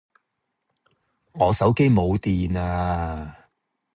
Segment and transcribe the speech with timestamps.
[1.33, 3.47] 我手機冇電呀